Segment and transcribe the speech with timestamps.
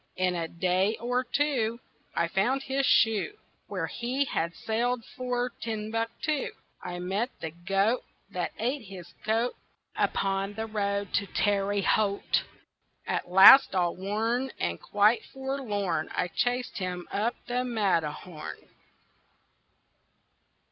[0.15, 1.79] In a day or two
[2.15, 6.53] I found his shoe Where he had sailed for Timbuktu.
[6.81, 9.55] I met the goat That ate his coat
[9.95, 12.41] Upon the road to Terre Haute.
[13.05, 18.69] At last all worn And quite forlorn I chased him up the Matterhorn.